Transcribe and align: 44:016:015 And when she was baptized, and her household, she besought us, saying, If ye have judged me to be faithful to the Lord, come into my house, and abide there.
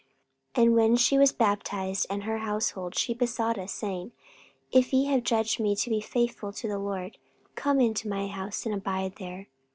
44:016:015 0.55 0.63
And 0.65 0.75
when 0.75 0.95
she 0.95 1.17
was 1.19 1.31
baptized, 1.31 2.07
and 2.09 2.23
her 2.23 2.39
household, 2.39 2.95
she 2.97 3.13
besought 3.13 3.59
us, 3.59 3.71
saying, 3.71 4.13
If 4.71 4.93
ye 4.93 5.05
have 5.05 5.21
judged 5.21 5.59
me 5.59 5.75
to 5.75 5.91
be 5.91 6.01
faithful 6.01 6.51
to 6.53 6.67
the 6.67 6.79
Lord, 6.79 7.19
come 7.53 7.79
into 7.79 8.09
my 8.09 8.25
house, 8.25 8.65
and 8.65 8.73
abide 8.73 9.17
there. 9.19 9.47